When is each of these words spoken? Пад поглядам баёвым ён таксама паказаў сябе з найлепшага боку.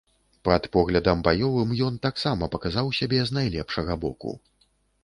Пад 0.47 0.63
поглядам 0.75 1.21
баёвым 1.27 1.75
ён 1.89 2.01
таксама 2.09 2.51
паказаў 2.57 2.93
сябе 3.03 3.21
з 3.29 3.39
найлепшага 3.41 4.01
боку. 4.09 4.31